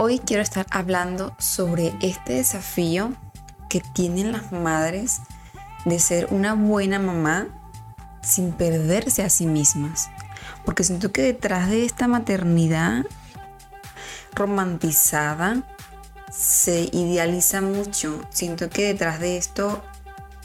Hoy 0.00 0.20
quiero 0.20 0.44
estar 0.44 0.64
hablando 0.70 1.34
sobre 1.40 1.92
este 2.00 2.34
desafío 2.34 3.14
que 3.68 3.80
tienen 3.80 4.30
las 4.30 4.52
madres 4.52 5.22
de 5.86 5.98
ser 5.98 6.28
una 6.30 6.54
buena 6.54 7.00
mamá 7.00 7.48
sin 8.22 8.52
perderse 8.52 9.24
a 9.24 9.28
sí 9.28 9.44
mismas. 9.44 10.08
Porque 10.64 10.84
siento 10.84 11.10
que 11.10 11.22
detrás 11.22 11.68
de 11.68 11.84
esta 11.84 12.06
maternidad 12.06 13.06
romantizada 14.36 15.64
se 16.30 16.88
idealiza 16.92 17.60
mucho. 17.60 18.20
Siento 18.30 18.70
que 18.70 18.86
detrás 18.86 19.18
de 19.18 19.36
esto 19.36 19.82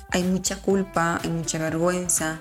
hay 0.09 0.23
mucha 0.23 0.63
culpa, 0.63 1.19
hay 1.23 1.29
mucha 1.29 1.59
vergüenza, 1.59 2.39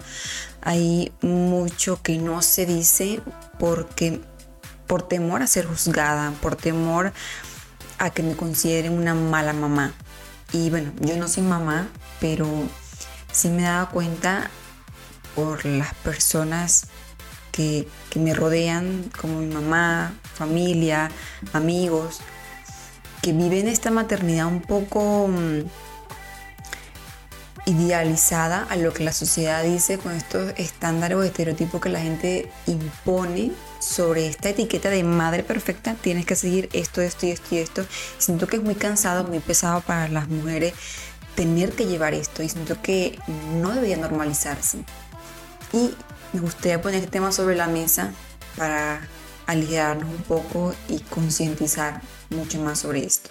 hay 0.63 1.13
mucho 1.21 2.03
que 2.03 2.17
no 2.17 2.41
se 2.41 2.65
dice 2.65 3.21
porque 3.59 4.23
por 4.87 5.03
temor 5.03 5.43
a 5.43 5.47
ser 5.47 5.67
juzgada, 5.67 6.33
por 6.43 6.57
temor 6.57 7.13
a 7.99 8.11
que 8.11 8.23
me 8.23 8.37
consideren 8.37 8.93
una 8.93 9.15
mala 9.15 9.53
mamá. 9.53 9.93
Y 10.53 10.71
bueno, 10.71 10.93
yo 11.01 11.17
no 11.17 11.29
soy 11.29 11.43
mamá, 11.43 11.89
pero 12.21 12.47
sí 13.33 13.49
me 13.49 13.63
dado 13.63 13.91
cuenta 13.91 14.51
por 15.35 15.65
las 15.65 15.95
personas 15.95 16.87
que, 17.53 17.89
que 18.11 18.19
me 18.19 18.35
rodean, 18.35 19.11
como 19.21 19.41
mi 19.41 19.53
mamá, 19.53 20.13
familia, 20.35 21.11
amigos, 21.53 22.21
que 23.23 23.33
viven 23.33 23.69
esta 23.69 23.91
maternidad 23.91 24.47
un 24.47 24.61
poco 24.61 25.29
mm, 25.29 25.61
idealizada 27.65 28.67
a 28.69 28.77
lo 28.77 28.93
que 28.93 29.05
la 29.05 29.13
sociedad 29.13 29.63
dice 29.63 29.99
con 29.99 30.13
estos 30.13 30.53
estándares 30.57 31.17
o 31.17 31.23
estereotipos 31.23 31.81
que 31.81 31.89
la 31.89 32.01
gente 32.01 32.51
impone 32.67 33.53
sobre 33.79 34.27
esta 34.27 34.51
etiqueta 34.51 34.91
de 34.91 35.05
madre 35.05 35.43
perfecta, 35.43 35.95
tienes 35.95 36.27
que 36.27 36.37
seguir 36.37 36.69
esto, 36.73 37.01
esto 37.01 37.27
y 37.27 37.31
esto 37.31 37.55
y 37.55 37.59
esto. 37.59 37.87
Siento 38.19 38.47
que 38.47 38.57
es 38.57 38.63
muy 38.63 38.75
cansado, 38.75 39.25
muy 39.25 39.41
pesado 39.41 39.81
para 39.81 40.09
las 40.09 40.29
mujeres 40.29 40.75
tener 41.35 41.73
que 41.73 41.87
llevar 41.87 42.15
esto 42.15 42.43
y 42.43 42.49
siento 42.49 42.81
que 42.83 43.19
no 43.61 43.73
debería 43.73 43.97
normalizarse. 43.97 44.79
Y 45.73 45.95
me 46.33 46.41
gustaría 46.41 46.83
poner 46.83 47.03
el 47.03 47.11
tema 47.11 47.33
sobre 47.33 47.57
la 47.57 47.67
mesa 47.67 48.13
para 48.57 49.01
aligerarnos 49.47 50.09
un 50.09 50.23
poco 50.23 50.75
y 50.89 51.01
concientizar 51.01 52.01
mucho 52.31 52.61
más 52.61 52.81
sobre 52.81 53.05
esto. 53.05 53.31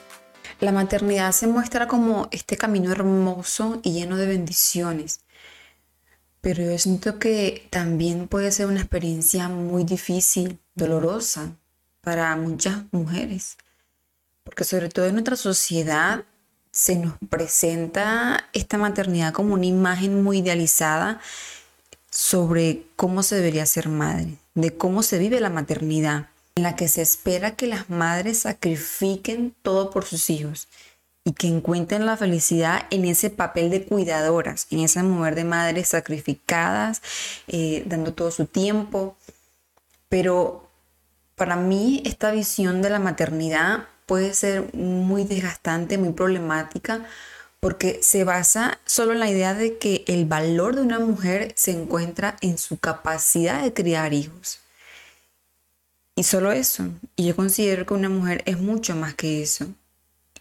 La 0.61 0.71
maternidad 0.71 1.31
se 1.31 1.47
muestra 1.47 1.87
como 1.87 2.27
este 2.29 2.55
camino 2.55 2.91
hermoso 2.91 3.79
y 3.81 3.93
lleno 3.93 4.15
de 4.15 4.27
bendiciones, 4.27 5.21
pero 6.39 6.63
yo 6.63 6.77
siento 6.77 7.17
que 7.17 7.67
también 7.71 8.27
puede 8.27 8.51
ser 8.51 8.67
una 8.67 8.81
experiencia 8.81 9.49
muy 9.49 9.85
difícil, 9.85 10.59
dolorosa 10.75 11.55
para 12.01 12.35
muchas 12.35 12.83
mujeres, 12.91 13.57
porque 14.43 14.63
sobre 14.63 14.89
todo 14.89 15.07
en 15.07 15.13
nuestra 15.13 15.35
sociedad 15.35 16.25
se 16.69 16.95
nos 16.95 17.15
presenta 17.27 18.47
esta 18.53 18.77
maternidad 18.77 19.33
como 19.33 19.55
una 19.55 19.65
imagen 19.65 20.21
muy 20.21 20.41
idealizada 20.41 21.21
sobre 22.11 22.85
cómo 22.95 23.23
se 23.23 23.37
debería 23.37 23.65
ser 23.65 23.89
madre, 23.89 24.37
de 24.53 24.77
cómo 24.77 25.01
se 25.01 25.17
vive 25.17 25.39
la 25.39 25.49
maternidad 25.49 26.29
en 26.55 26.63
la 26.63 26.75
que 26.75 26.87
se 26.87 27.01
espera 27.01 27.55
que 27.55 27.67
las 27.67 27.89
madres 27.89 28.39
sacrifiquen 28.39 29.55
todo 29.61 29.89
por 29.89 30.05
sus 30.05 30.29
hijos 30.29 30.67
y 31.23 31.33
que 31.33 31.47
encuentren 31.47 32.05
la 32.05 32.17
felicidad 32.17 32.87
en 32.89 33.05
ese 33.05 33.29
papel 33.29 33.69
de 33.69 33.85
cuidadoras, 33.85 34.67
en 34.71 34.79
esa 34.79 35.03
mujer 35.03 35.35
de 35.35 35.43
madres 35.43 35.89
sacrificadas, 35.89 37.01
eh, 37.47 37.83
dando 37.85 38.13
todo 38.13 38.31
su 38.31 38.47
tiempo. 38.47 39.15
Pero 40.09 40.69
para 41.35 41.55
mí 41.55 42.01
esta 42.05 42.31
visión 42.31 42.81
de 42.81 42.89
la 42.89 42.99
maternidad 42.99 43.87
puede 44.05 44.33
ser 44.33 44.73
muy 44.73 45.23
desgastante, 45.23 45.97
muy 45.97 46.13
problemática, 46.13 47.05
porque 47.59 47.99
se 48.01 48.23
basa 48.23 48.79
solo 48.85 49.13
en 49.13 49.19
la 49.19 49.29
idea 49.29 49.53
de 49.53 49.77
que 49.77 50.03
el 50.07 50.25
valor 50.25 50.75
de 50.75 50.81
una 50.81 50.99
mujer 50.99 51.53
se 51.55 51.71
encuentra 51.71 52.35
en 52.41 52.57
su 52.57 52.77
capacidad 52.77 53.63
de 53.63 53.73
criar 53.73 54.13
hijos. 54.13 54.59
Y 56.21 56.23
solo 56.23 56.51
eso. 56.51 56.83
Y 57.15 57.25
yo 57.25 57.35
considero 57.35 57.87
que 57.87 57.95
una 57.95 58.07
mujer 58.07 58.43
es 58.45 58.59
mucho 58.59 58.95
más 58.95 59.15
que 59.15 59.41
eso. 59.41 59.65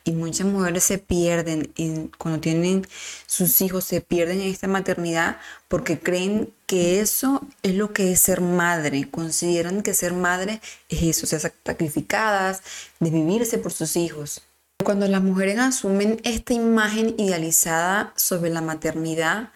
Y 0.04 0.12
muchas 0.12 0.46
mujeres 0.46 0.84
se 0.84 0.98
pierden 0.98 1.72
cuando 2.18 2.38
tienen 2.38 2.86
sus 3.24 3.62
hijos, 3.62 3.84
se 3.84 4.02
pierden 4.02 4.42
en 4.42 4.48
esta 4.50 4.68
maternidad 4.68 5.38
porque 5.68 5.98
creen 5.98 6.52
que 6.66 7.00
eso 7.00 7.40
es 7.62 7.76
lo 7.76 7.94
que 7.94 8.12
es 8.12 8.20
ser 8.20 8.42
madre. 8.42 9.10
Consideran 9.10 9.82
que 9.82 9.94
ser 9.94 10.12
madre 10.12 10.60
es 10.90 11.02
eso, 11.02 11.26
ser 11.26 11.40
sacrificadas, 11.40 12.62
de 12.98 13.08
vivirse 13.08 13.56
por 13.56 13.72
sus 13.72 13.96
hijos. 13.96 14.42
Cuando 14.84 15.08
las 15.08 15.22
mujeres 15.22 15.58
asumen 15.58 16.20
esta 16.24 16.52
imagen 16.52 17.14
idealizada 17.16 18.12
sobre 18.16 18.50
la 18.50 18.60
maternidad, 18.60 19.48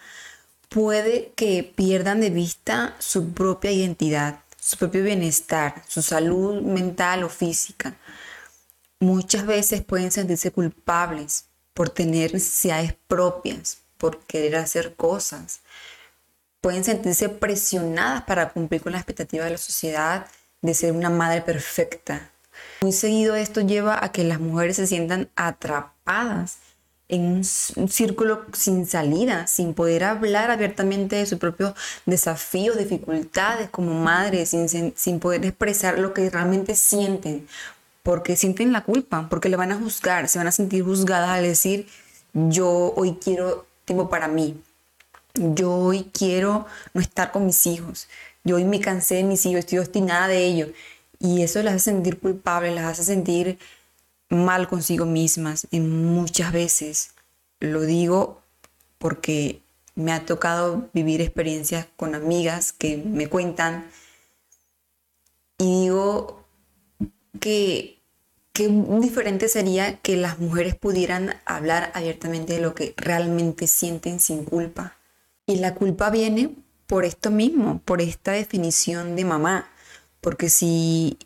puede 0.71 1.33
que 1.37 1.71
pierdan 1.77 2.23
de 2.23 2.31
vista 2.31 2.97
su 2.99 3.33
propia 3.35 3.73
identidad 3.73 4.44
su 4.65 4.79
propio 4.79 5.03
bienestar, 5.03 5.83
su 5.87 6.01
salud 6.01 6.63
mental 6.63 7.23
o 7.23 7.29
física. 7.29 7.95
Muchas 8.99 9.45
veces 9.45 9.83
pueden 9.83 10.11
sentirse 10.11 10.53
culpables 10.53 11.45
por 11.75 11.91
tener 11.91 12.33
necesidades 12.33 12.95
propias, 13.07 13.83
por 13.99 14.21
querer 14.21 14.57
hacer 14.57 14.95
cosas. 14.95 15.61
Pueden 16.63 16.83
sentirse 16.83 17.29
presionadas 17.29 18.23
para 18.23 18.55
cumplir 18.55 18.81
con 18.81 18.93
la 18.93 18.99
expectativa 18.99 19.45
de 19.45 19.51
la 19.51 19.59
sociedad 19.59 20.27
de 20.63 20.73
ser 20.73 20.93
una 20.93 21.11
madre 21.11 21.43
perfecta. 21.43 22.31
Muy 22.81 22.93
seguido 22.93 23.37
esto 23.37 23.61
lleva 23.61 24.03
a 24.03 24.13
que 24.13 24.25
las 24.25 24.41
mujeres 24.41 24.77
se 24.77 24.87
sientan 24.87 25.29
atrapadas 25.37 26.57
en 27.09 27.27
un, 27.27 27.45
círculo 27.45 28.45
sin 28.53 28.87
salida, 28.87 29.47
sin 29.47 29.75
poder 29.75 30.05
hablar 30.05 30.51
abiertamente 30.51 31.17
de 31.17 31.27
sus 31.27 31.39
propios 31.39 31.75
desafíos, 32.07 32.79
dificultades 32.79 33.69
como 33.71 33.95
madres, 33.95 34.51
sin, 34.51 34.69
sin 34.97 35.21
poder 35.21 35.45
expresar 35.45 35.99
lo 35.99 36.15
que 36.15 36.31
realmente 36.31 36.75
sienten, 36.75 37.47
porque 38.03 38.37
sienten 38.37 38.73
la 38.73 38.85
culpa, 38.85 39.29
porque 39.29 39.49
le 39.49 39.57
van 39.57 39.73
a 39.73 39.79
juzgar, 39.79 40.29
se 40.29 40.39
van 40.39 40.47
a 40.49 40.53
sentir 40.53 40.85
juzgadas 40.85 41.31
al 41.31 41.43
decir, 41.43 41.87
yo 42.33 42.93
hoy 42.97 43.19
quiero 43.23 43.67
tiempo 43.85 44.09
para 44.09 44.29
mí, 44.29 44.61
yo 45.35 45.73
hoy 45.73 46.11
quiero 46.13 46.67
no 46.95 47.01
estar 47.01 47.33
con 47.33 47.47
mis 47.47 47.67
hijos, 47.67 48.09
yo 48.45 48.57
hoy 48.57 48.65
me 48.65 48.81
cansé 48.81 49.17
de 49.17 49.25
mis 49.25 49.45
hijos, 49.47 49.61
estoy 49.61 49.79
obstinada 49.79 50.29
de 50.29 50.45
ellos. 50.45 50.69
Y 51.19 51.43
eso 51.43 51.63
las 51.63 51.75
hace 51.75 51.85
sentir 51.91 52.19
culpables, 52.19 52.75
las 52.75 52.85
hace 52.85 53.05
sentir 53.05 53.59
mal 54.35 54.69
consigo 54.69 55.07
mismas 55.07 55.67
en 55.71 56.05
muchas 56.07 56.53
veces. 56.53 57.11
Lo 57.61 57.83
digo 57.83 58.43
porque 58.99 59.63
me 59.95 60.13
ha 60.13 60.27
tocado 60.27 60.89
vivir 60.93 61.21
experiencias 61.21 61.87
con 61.97 62.15
amigas 62.15 62.73
que 62.73 62.97
me 62.97 63.29
cuentan 63.29 63.87
y 65.59 65.83
digo 65.83 66.45
que 67.41 68.01
qué 68.53 68.69
diferente 68.69 69.49
sería 69.49 69.99
que 69.99 70.17
las 70.17 70.39
mujeres 70.39 70.75
pudieran 70.75 71.35
hablar 71.45 71.91
abiertamente 71.95 72.55
de 72.55 72.61
lo 72.61 72.75
que 72.75 72.95
realmente 72.97 73.67
sienten 73.67 74.21
sin 74.21 74.45
culpa. 74.45 74.97
Y 75.47 75.57
la 75.57 75.75
culpa 75.75 76.11
viene 76.11 76.55
por 76.87 77.05
esto 77.05 77.31
mismo, 77.31 77.81
por 77.85 78.01
esta 78.01 78.33
definición 78.33 79.17
de 79.17 79.25
mamá. 79.25 79.69
Porque 80.21 80.49
si 80.49 81.19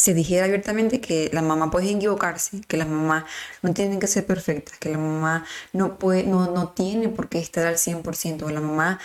se 0.00 0.14
dijera 0.14 0.46
abiertamente 0.46 0.98
que 0.98 1.28
la 1.30 1.42
mamá 1.42 1.70
puede 1.70 1.90
equivocarse, 1.90 2.62
que 2.66 2.78
las 2.78 2.88
mamás 2.88 3.24
no 3.60 3.74
tienen 3.74 4.00
que 4.00 4.06
ser 4.06 4.24
perfectas, 4.24 4.78
que 4.78 4.88
la 4.88 4.96
mamá 4.96 5.44
no, 5.74 5.98
puede, 5.98 6.22
no, 6.22 6.50
no 6.50 6.70
tiene 6.70 7.10
por 7.10 7.28
qué 7.28 7.38
estar 7.38 7.66
al 7.66 7.74
100%, 7.74 8.44
o 8.44 8.48
la 8.48 8.62
mamá 8.62 8.98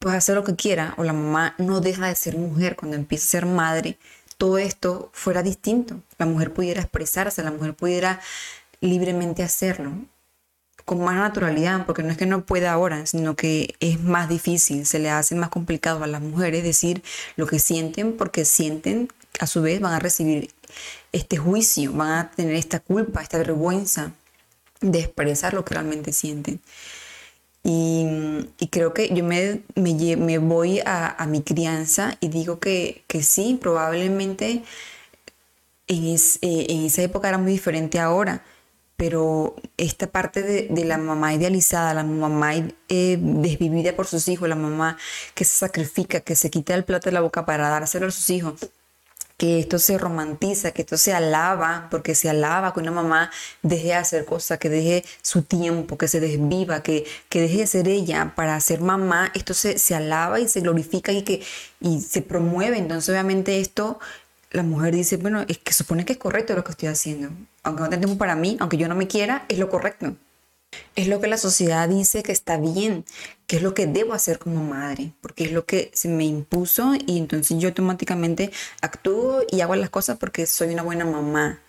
puede 0.00 0.16
hacer 0.16 0.34
lo 0.34 0.42
que 0.42 0.56
quiera, 0.56 0.94
o 0.96 1.04
la 1.04 1.12
mamá 1.12 1.54
no 1.58 1.80
deja 1.80 2.08
de 2.08 2.16
ser 2.16 2.36
mujer 2.36 2.74
cuando 2.74 2.96
empieza 2.96 3.24
a 3.26 3.28
ser 3.28 3.46
madre, 3.46 3.98
todo 4.36 4.58
esto 4.58 5.10
fuera 5.12 5.44
distinto. 5.44 6.02
La 6.18 6.26
mujer 6.26 6.52
pudiera 6.52 6.80
expresarse, 6.82 7.44
la 7.44 7.52
mujer 7.52 7.74
pudiera 7.74 8.20
libremente 8.80 9.44
hacerlo 9.44 9.92
con 10.84 11.04
más 11.04 11.16
naturalidad, 11.16 11.86
porque 11.86 12.02
no 12.02 12.10
es 12.10 12.16
que 12.16 12.26
no 12.26 12.44
pueda 12.44 12.72
ahora, 12.72 13.06
sino 13.06 13.36
que 13.36 13.76
es 13.78 14.00
más 14.00 14.28
difícil, 14.28 14.86
se 14.86 14.98
le 14.98 15.10
hace 15.10 15.36
más 15.36 15.50
complicado 15.50 16.02
a 16.02 16.06
las 16.08 16.20
mujeres 16.20 16.64
decir 16.64 17.02
lo 17.36 17.46
que 17.46 17.58
sienten, 17.58 18.16
porque 18.16 18.44
sienten, 18.44 19.08
a 19.40 19.46
su 19.46 19.62
vez 19.62 19.80
van 19.80 19.92
a 19.92 19.98
recibir 19.98 20.50
este 21.12 21.36
juicio, 21.36 21.92
van 21.92 22.12
a 22.12 22.30
tener 22.30 22.54
esta 22.54 22.80
culpa, 22.80 23.22
esta 23.22 23.38
vergüenza 23.38 24.12
de 24.80 25.00
expresar 25.00 25.54
lo 25.54 25.64
que 25.64 25.74
realmente 25.74 26.12
sienten. 26.12 26.60
Y, 27.62 28.06
creo 28.70 28.94
que 28.94 29.12
yo 29.12 29.24
me, 29.24 29.62
me, 29.74 30.38
voy 30.38 30.80
a, 30.84 31.26
mi 31.28 31.42
crianza 31.42 32.16
y 32.20 32.28
digo 32.28 32.60
que, 32.60 33.02
que 33.08 33.22
sí, 33.22 33.58
probablemente 33.60 34.62
en, 35.88 36.04
eh, 36.14 36.66
en 36.68 36.84
esa 36.84 37.02
época 37.02 37.28
era 37.28 37.38
muy 37.38 37.52
diferente 37.52 37.98
ahora 37.98 38.44
pero 38.96 39.56
esta 39.76 40.06
parte 40.06 40.42
de, 40.42 40.84
la 40.84 40.96
mamá 40.96 41.34
idealizada, 41.34 41.92
la 41.92 42.02
mamá 42.02 42.54
eh, 42.88 43.18
desvivida 43.20 43.94
por 43.94 44.06
sus 44.06 44.26
hijos, 44.28 44.48
la 44.48 44.56
mamá 44.56 44.96
que 45.34 45.44
se 45.44 45.54
sacrifica, 45.54 46.20
que 46.20 46.34
se 46.34 46.50
quita 46.50 46.74
el 46.74 46.84
plato 46.84 47.10
de 47.10 47.12
la 47.12 47.20
boca 47.20 47.44
para 47.44 47.68
dárselo 47.68 48.06
a 48.06 48.10
sus 48.10 48.30
hijos, 48.30 48.54
que 49.36 49.58
esto 49.58 49.78
se 49.78 49.98
romantiza, 49.98 50.72
que 50.72 50.82
esto 50.82 50.96
se 50.96 51.12
alaba, 51.12 51.88
porque 51.90 52.14
se 52.14 52.30
alaba 52.30 52.72
que 52.72 52.80
una 52.80 52.90
mamá 52.90 53.30
deje 53.62 53.88
de 53.88 53.94
hacer 53.94 54.24
cosas, 54.24 54.58
que 54.58 54.68
deje 54.70 55.04
su 55.22 55.42
tiempo, 55.42 55.98
que 55.98 56.08
se 56.08 56.20
desviva, 56.20 56.82
que, 56.82 57.04
que 57.28 57.42
deje 57.42 57.58
de 57.58 57.66
ser 57.66 57.88
ella 57.88 58.32
para 58.34 58.58
ser 58.60 58.80
mamá, 58.80 59.30
esto 59.34 59.52
se, 59.54 59.78
se 59.78 59.94
alaba 59.94 60.40
y 60.40 60.48
se 60.48 60.60
glorifica 60.60 61.12
y, 61.12 61.22
que, 61.22 61.42
y 61.80 62.00
se 62.00 62.22
promueve. 62.22 62.78
Entonces 62.78 63.10
obviamente 63.10 63.60
esto 63.60 63.98
la 64.50 64.62
mujer 64.62 64.94
dice, 64.94 65.16
bueno, 65.18 65.44
es 65.48 65.58
que 65.58 65.72
supone 65.72 66.04
que 66.04 66.14
es 66.14 66.18
correcto 66.18 66.54
lo 66.54 66.64
que 66.64 66.70
estoy 66.72 66.88
haciendo. 66.88 67.30
Aunque 67.62 67.82
no 67.82 67.88
tenga 67.90 68.06
tiempo 68.06 68.18
para 68.18 68.36
mí, 68.36 68.56
aunque 68.60 68.76
yo 68.78 68.88
no 68.88 68.94
me 68.94 69.06
quiera, 69.06 69.44
es 69.48 69.58
lo 69.58 69.68
correcto. 69.68 70.16
Es 70.94 71.08
lo 71.08 71.20
que 71.20 71.26
la 71.26 71.38
sociedad 71.38 71.88
dice 71.88 72.22
que 72.22 72.32
está 72.32 72.56
bien, 72.56 73.04
que 73.46 73.56
es 73.56 73.62
lo 73.62 73.74
que 73.74 73.86
debo 73.86 74.14
hacer 74.14 74.38
como 74.38 74.64
madre, 74.64 75.12
porque 75.20 75.44
es 75.44 75.52
lo 75.52 75.66
que 75.66 75.90
se 75.94 76.08
me 76.08 76.24
impuso 76.24 76.94
y 77.06 77.18
entonces 77.18 77.58
yo 77.58 77.68
automáticamente 77.68 78.50
actúo 78.80 79.42
y 79.50 79.60
hago 79.60 79.76
las 79.76 79.90
cosas 79.90 80.18
porque 80.18 80.46
soy 80.46 80.72
una 80.72 80.82
buena 80.82 81.04
mamá. 81.04 81.60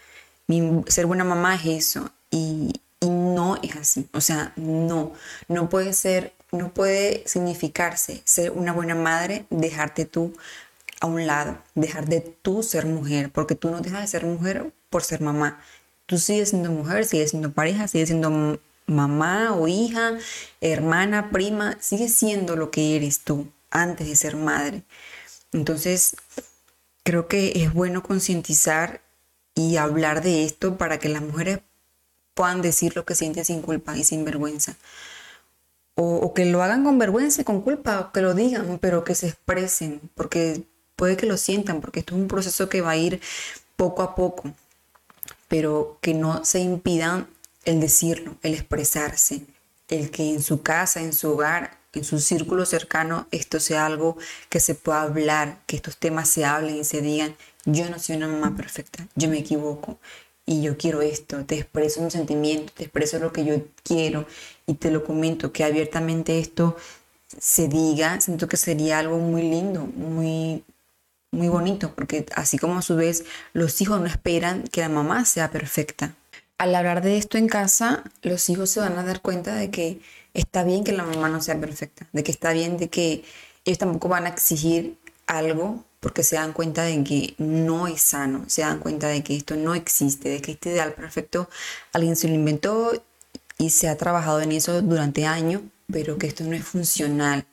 Ser 0.88 1.06
buena 1.06 1.24
mamá 1.24 1.56
es 1.56 1.66
eso 1.86 2.10
y, 2.32 2.82
y 3.00 3.10
no 3.10 3.60
es 3.62 3.76
así. 3.76 4.08
O 4.14 4.22
sea, 4.22 4.54
no, 4.56 5.14
no 5.48 5.70
puede 5.70 5.94
ser, 5.94 6.34
no 6.52 6.74
puede 6.74 7.24
significarse 7.28 8.22
ser 8.26 8.52
una 8.52 8.74
buena 8.74 8.96
madre, 8.96 9.46
dejarte 9.50 10.06
tú 10.06 10.34
a 11.00 11.06
un 11.06 11.28
lado, 11.28 11.58
dejar 11.76 12.08
de 12.08 12.22
tú 12.22 12.64
ser 12.64 12.86
mujer, 12.86 13.32
porque 13.32 13.56
tú 13.56 13.70
no 13.70 13.82
dejas 13.82 14.02
de 14.02 14.08
ser 14.08 14.26
mujer 14.26 14.72
por 14.90 15.04
ser 15.04 15.22
mamá. 15.22 15.60
Tú 16.06 16.18
sigues 16.18 16.50
siendo 16.50 16.72
mujer, 16.72 17.06
sigues 17.06 17.32
siendo 17.32 17.52
pareja, 17.52 17.88
sigues 17.88 18.10
siendo 18.10 18.60
mamá 18.88 19.54
o 19.54 19.68
hija, 19.68 20.18
hermana, 20.62 21.30
prima, 21.30 21.78
sigues 21.80 22.16
siendo 22.16 22.56
lo 22.56 22.72
que 22.72 22.96
eres 22.96 23.20
tú 23.20 23.48
antes 23.70 24.08
de 24.08 24.16
ser 24.16 24.36
madre. 24.36 24.84
Entonces, 25.52 26.16
creo 27.04 27.28
que 27.28 27.64
es 27.64 27.74
bueno 27.74 28.02
concientizar 28.02 29.02
y 29.56 29.78
hablar 29.78 30.24
de 30.24 30.46
esto 30.46 30.78
para 30.78 31.00
que 31.00 31.10
las 31.10 31.22
mujeres 31.22 31.60
puedan 32.34 32.62
decir 32.62 32.96
lo 32.96 33.06
que 33.06 33.16
sienten 33.16 33.46
sin 33.46 33.62
culpa 33.62 33.98
y 33.98 34.04
sin 34.04 34.24
vergüenza. 34.24 34.76
O, 35.96 36.18
o, 36.18 36.34
que 36.34 36.46
lo 36.46 36.62
hagan 36.62 36.84
con 36.84 37.00
vergüenza 37.00 37.42
y 37.42 37.44
con 37.44 37.62
culpa, 37.62 38.00
o 38.00 38.12
que 38.12 38.22
lo 38.22 38.36
digan, 38.36 38.78
pero 38.80 39.04
que 39.04 39.16
se 39.16 39.28
expresen, 39.30 40.00
porque 40.14 40.64
puede 40.96 41.18
que 41.18 41.26
lo 41.26 41.38
sientan, 41.38 41.82
porque 41.82 42.02
esto 42.02 42.14
es 42.14 42.22
un 42.22 42.28
proceso 42.28 42.70
que 42.70 42.82
va 42.82 42.92
a 42.92 42.98
ir 42.98 43.20
poco 43.76 44.04
a 44.04 44.14
poco, 44.14 44.54
pero 45.48 45.98
que 46.02 46.14
no 46.14 46.46
se 46.46 46.60
impidan 46.60 47.28
el 47.68 47.80
decirlo, 47.80 48.36
el 48.44 48.54
expresarse, 48.54 49.42
el 49.90 50.10
que 50.10 50.30
en 50.30 50.42
su 50.42 50.62
casa, 50.62 51.02
en 51.02 51.14
su 51.14 51.32
hogar, 51.32 51.78
en 51.94 52.04
su 52.04 52.20
círculo 52.20 52.66
cercano, 52.66 53.28
esto 53.32 53.60
sea 53.60 53.86
algo 53.86 54.18
que 54.50 54.60
se 54.60 54.76
pueda 54.76 55.02
hablar, 55.02 55.60
que 55.66 55.76
estos 55.76 55.98
temas 55.98 56.30
se 56.30 56.46
hablen 56.46 56.78
y 56.78 56.84
se 56.84 57.02
digan, 57.02 57.36
yo 57.66 57.90
no 57.90 58.00
soy 58.00 58.16
una 58.16 58.28
mamá 58.28 58.56
perfecta, 58.56 59.08
yo 59.16 59.30
me 59.30 59.40
equivoco 59.40 60.00
y 60.46 60.62
yo 60.62 60.78
quiero 60.78 61.02
esto, 61.02 61.44
te 61.46 61.56
expreso 61.56 62.02
un 62.02 62.12
sentimiento, 62.12 62.72
te 62.76 62.84
expreso 62.84 63.20
lo 63.20 63.34
que 63.34 63.44
yo 63.44 63.56
quiero 63.84 64.26
y 64.66 64.76
te 64.76 64.90
lo 64.90 65.04
comento, 65.04 65.52
que 65.52 65.64
abiertamente 65.64 66.40
esto 66.40 66.78
se 67.38 67.68
diga, 67.68 68.22
siento 68.22 68.48
que 68.48 68.58
sería 68.58 69.00
algo 69.00 69.18
muy 69.18 69.42
lindo, 69.42 69.82
muy 69.82 70.64
muy 71.32 71.50
bonito, 71.50 71.94
porque 71.94 72.26
así 72.36 72.58
como 72.58 72.80
a 72.80 72.82
su 72.82 72.96
vez 72.96 73.26
los 73.54 73.82
hijos 73.82 74.00
no 74.00 74.08
esperan 74.08 74.64
que 74.64 74.82
la 74.82 74.90
mamá 74.90 75.26
sea 75.26 75.52
perfecta. 75.52 76.16
Al 76.58 76.74
hablar 76.76 77.04
de 77.04 77.18
esto 77.18 77.38
en 77.38 77.48
casa, 77.48 78.04
los 78.22 78.50
hijos 78.50 78.70
se 78.70 78.80
van 78.80 78.98
a 78.98 79.04
dar 79.04 79.22
cuenta 79.22 79.56
de 79.56 79.70
que 79.70 80.02
está 80.34 80.64
bien 80.64 80.84
que 80.84 80.92
la 80.92 81.04
mamá 81.04 81.30
no 81.30 81.42
sea 81.42 81.60
perfecta, 81.60 82.08
de 82.14 82.24
que 82.24 82.32
está 82.32 82.52
bien 82.54 82.78
de 82.78 82.90
que 82.90 83.24
ellos 83.66 83.78
tampoco 83.78 84.10
van 84.10 84.26
a 84.26 84.30
exigir 84.30 84.98
algo 85.28 85.84
porque 86.00 86.24
se 86.24 86.36
dan 86.36 86.54
cuenta 86.54 86.84
de 86.84 87.04
que 87.04 87.36
no 87.38 87.88
es 87.88 88.02
sano, 88.02 88.46
se 88.48 88.62
dan 88.62 88.80
cuenta 88.80 89.08
de 89.08 89.24
que 89.24 89.36
esto 89.36 89.56
no 89.56 89.76
existe, 89.76 90.30
de 90.30 90.42
que 90.42 90.54
este 90.54 90.70
ideal 90.70 90.94
perfecto 90.94 91.50
alguien 91.94 92.16
se 92.16 92.28
lo 92.28 92.36
inventó 92.36 92.92
y 93.58 93.72
se 93.72 93.90
ha 93.90 93.98
trabajado 93.98 94.42
en 94.42 94.52
eso 94.52 94.82
durante 94.82 95.26
años, 95.26 95.64
pero 95.92 96.18
que 96.18 96.28
esto 96.28 96.44
no 96.44 96.54
es 96.54 96.64
funcional, 96.64 97.46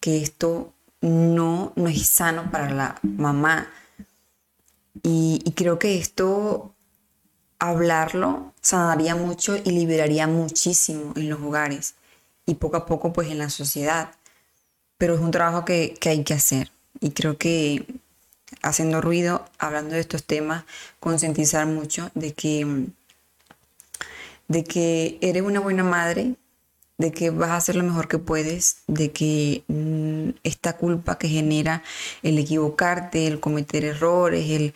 que 0.00 0.22
esto 0.22 0.72
no, 1.00 1.72
no 1.76 1.88
es 1.88 2.06
sano 2.06 2.50
para 2.50 2.70
la 2.70 2.98
mamá. 3.02 3.70
Y, 5.02 5.52
creo 5.54 5.78
que 5.78 5.98
esto, 5.98 6.73
hablarlo, 7.68 8.52
sanaría 8.60 9.14
mucho 9.14 9.56
y 9.56 9.70
liberaría 9.70 10.26
muchísimo 10.26 11.12
en 11.16 11.28
los 11.28 11.40
hogares 11.40 11.94
y 12.46 12.54
poco 12.54 12.76
a 12.76 12.86
poco 12.86 13.12
pues 13.12 13.30
en 13.30 13.38
la 13.38 13.50
sociedad. 13.50 14.10
Pero 14.98 15.14
es 15.14 15.20
un 15.20 15.30
trabajo 15.30 15.64
que, 15.64 15.98
hay 16.06 16.24
que 16.24 16.34
hacer. 16.34 16.70
Y 17.00 17.10
creo 17.10 17.36
que 17.36 17.86
haciendo 18.62 19.00
ruido, 19.00 19.44
hablando 19.58 19.94
de 19.94 20.00
estos 20.00 20.24
temas, 20.24 20.64
concientizar 21.00 21.66
mucho 21.66 22.10
de 22.14 22.32
que, 22.32 22.86
de 24.48 24.64
que 24.64 25.18
eres 25.20 25.42
una 25.42 25.60
buena 25.60 25.82
madre, 25.82 26.36
de 26.96 27.10
que 27.10 27.30
vas 27.30 27.50
a 27.50 27.56
hacer 27.56 27.74
lo 27.74 27.82
mejor 27.82 28.06
que 28.06 28.18
puedes, 28.18 28.78
de 28.86 29.10
que 29.10 29.64
mm, 29.66 30.38
esta 30.44 30.76
culpa 30.76 31.18
que 31.18 31.28
genera 31.28 31.82
el 32.22 32.38
equivocarte, 32.38 33.26
el 33.26 33.40
cometer 33.40 33.84
errores, 33.84 34.48
el, 34.50 34.74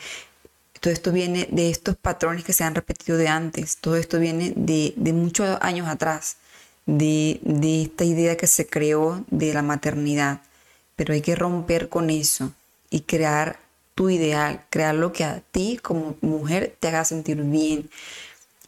todo 0.80 0.92
esto 0.92 1.12
viene 1.12 1.48
de 1.50 1.70
estos 1.70 1.96
patrones 1.96 2.44
que 2.44 2.52
se 2.52 2.64
han 2.64 2.74
repetido 2.74 3.18
de 3.18 3.28
antes, 3.28 3.76
todo 3.78 3.96
esto 3.96 4.18
viene 4.18 4.52
de, 4.56 4.94
muchos 5.12 5.58
años 5.60 5.88
atrás, 5.88 6.36
de, 6.86 7.40
esta 7.82 8.04
idea 8.04 8.36
que 8.36 8.46
se 8.46 8.66
creó 8.66 9.24
de 9.30 9.52
la 9.52 9.62
maternidad, 9.62 10.40
pero 10.96 11.14
hay 11.14 11.20
que 11.20 11.36
romper 11.36 11.88
con 11.88 12.10
eso 12.10 12.52
y 12.90 13.00
crear 13.00 13.58
tu 13.94 14.10
ideal, 14.10 14.64
crear 14.70 14.94
lo 14.94 15.12
que 15.12 15.24
a 15.24 15.42
ti 15.50 15.78
como 15.82 16.16
mujer 16.20 16.76
te 16.78 16.88
haga 16.88 17.04
sentir 17.04 17.42
bien, 17.42 17.90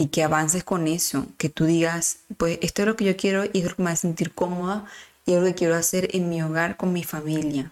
y 0.00 0.06
que 0.06 0.22
avances 0.22 0.64
con 0.64 0.88
eso, 0.88 1.26
que 1.36 1.50
tú 1.50 1.66
digas, 1.66 2.20
pues 2.38 2.58
esto 2.62 2.82
es 2.82 2.88
lo 2.88 2.96
que 2.96 3.04
yo 3.04 3.16
quiero 3.18 3.44
y 3.44 3.58
es 3.58 3.64
lo 3.64 3.76
que 3.76 3.82
me 3.82 3.90
a 3.90 3.96
sentir 3.96 4.32
cómoda 4.32 4.86
y 5.26 5.34
es 5.34 5.40
lo 5.40 5.44
que 5.44 5.54
quiero 5.54 5.74
hacer 5.74 6.08
en 6.16 6.30
mi 6.30 6.42
hogar 6.42 6.78
con 6.78 6.94
mi 6.94 7.04
familia. 7.04 7.70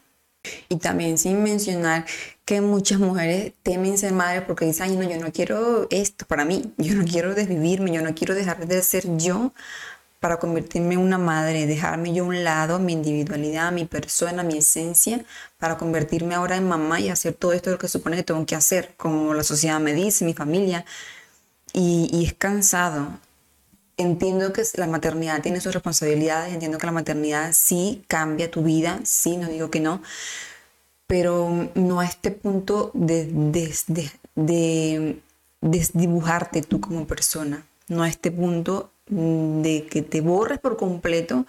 Y 0.68 0.76
también 0.76 1.16
sin 1.18 1.42
mencionar 1.42 2.04
que 2.44 2.60
muchas 2.60 2.98
mujeres 2.98 3.52
temen 3.62 3.96
ser 3.98 4.12
madres 4.12 4.42
porque 4.46 4.66
dicen, 4.66 4.90
ay, 4.90 4.96
no, 4.96 5.08
yo 5.08 5.18
no 5.18 5.32
quiero 5.32 5.86
esto 5.90 6.26
para 6.26 6.44
mí, 6.44 6.72
yo 6.76 6.94
no 6.94 7.04
quiero 7.04 7.34
desvivirme, 7.34 7.92
yo 7.92 8.02
no 8.02 8.14
quiero 8.14 8.34
dejar 8.34 8.66
de 8.66 8.82
ser 8.82 9.16
yo 9.16 9.52
para 10.20 10.38
convertirme 10.38 10.94
en 10.94 11.00
una 11.00 11.18
madre, 11.18 11.66
dejarme 11.66 12.12
yo 12.12 12.24
a 12.24 12.26
un 12.26 12.44
lado 12.44 12.78
mi 12.78 12.92
individualidad, 12.92 13.70
mi 13.72 13.84
persona, 13.84 14.42
mi 14.42 14.58
esencia, 14.58 15.24
para 15.58 15.78
convertirme 15.78 16.34
ahora 16.34 16.56
en 16.56 16.66
mamá 16.66 17.00
y 17.00 17.08
hacer 17.08 17.34
todo 17.34 17.52
esto 17.52 17.70
lo 17.70 17.78
que 17.78 17.88
supone 17.88 18.16
que 18.16 18.24
tengo 18.24 18.44
que 18.44 18.56
hacer, 18.56 18.94
como 18.96 19.34
la 19.34 19.44
sociedad 19.44 19.78
me 19.80 19.94
dice, 19.94 20.24
mi 20.24 20.34
familia, 20.34 20.84
y, 21.72 22.24
es 22.24 22.34
cansado. 22.34 23.08
Entiendo 23.96 24.52
que 24.52 24.62
la 24.74 24.86
maternidad 24.86 25.42
tiene 25.42 25.60
sus 25.60 25.74
responsabilidades, 25.74 26.52
entiendo 26.52 26.78
que 26.78 26.86
la 26.86 26.92
maternidad 26.92 27.52
sí 27.52 28.04
cambia 28.08 28.50
tu 28.50 28.62
vida, 28.62 29.00
sí, 29.04 29.36
no 29.36 29.48
digo 29.48 29.70
que 29.70 29.80
no, 29.80 30.02
pero 31.08 31.70
no 31.74 32.00
a 32.00 32.04
este 32.04 32.30
punto 32.30 32.92
de, 32.94 33.24
de, 34.36 35.20
desdibujarte 35.60 36.62
tú 36.62 36.80
como 36.80 37.06
persona, 37.06 37.66
no 37.88 38.04
a 38.04 38.08
este 38.08 38.30
punto 38.30 38.92
de 39.08 39.86
que 39.90 40.02
te 40.02 40.20
borres 40.20 40.60
por 40.60 40.76
completo 40.76 41.46